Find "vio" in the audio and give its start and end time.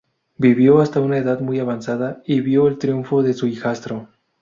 2.41-2.67